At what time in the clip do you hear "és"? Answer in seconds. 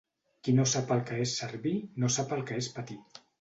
1.25-1.33, 2.65-2.73